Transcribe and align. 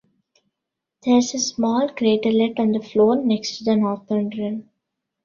There 1.03 1.17
is 1.19 1.35
a 1.35 1.37
small 1.37 1.87
craterlet 1.89 2.57
on 2.57 2.71
the 2.71 2.79
floor 2.81 3.17
next 3.17 3.59
to 3.59 3.65
the 3.65 3.75
northern 3.75 4.29
rim. 4.31 4.67